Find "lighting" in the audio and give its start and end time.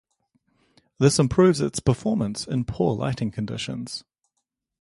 2.95-3.29